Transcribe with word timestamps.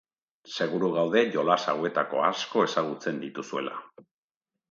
Seguru 0.55 0.87
gaude 0.95 1.21
jolas 1.35 1.59
hauetako 1.73 2.23
asko 2.29 2.65
ezagutzen 2.69 3.23
dituzuela. 3.27 3.77